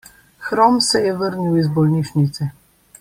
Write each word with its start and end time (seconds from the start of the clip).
Hrom 0.39 0.79
se 0.87 0.97
je 1.01 1.13
vrnil 1.17 1.59
iz 1.61 1.69
bolnišnice. 1.77 2.49